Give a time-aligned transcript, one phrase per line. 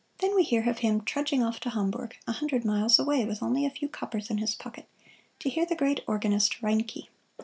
[0.17, 3.67] Then we hear of him trudging off to Hamburg, a hundred miles away, with only
[3.67, 4.89] a few coppers in his pocket,
[5.37, 7.09] to hear the great organist Reinke.